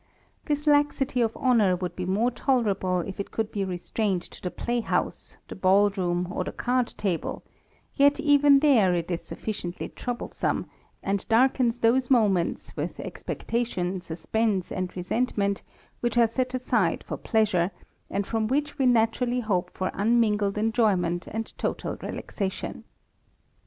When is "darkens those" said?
11.29-12.09